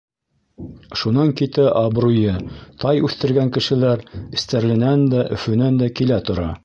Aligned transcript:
Шунан 1.01 1.33
китә 1.41 1.65
абруйы— 1.81 2.33
тай 2.85 3.03
үҫтергән 3.09 3.53
кешеләр 3.59 4.03
Стәрленән 4.45 5.05
дә, 5.13 5.23
Өфөнән 5.39 5.79
дә 5.85 5.93
килә 6.01 6.19
тора. 6.31 6.49